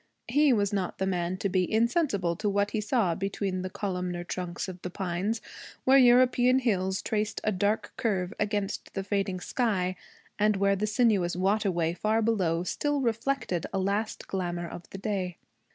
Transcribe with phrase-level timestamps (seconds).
[0.27, 4.23] He was not the man to be insensible to what he saw between the columnar
[4.23, 5.41] trunks of the pines,
[5.83, 9.95] where European hills traced a dark curve against the fading sky,
[10.39, 15.37] and where the sinuous waterway far below still reflected a last glamour of the day.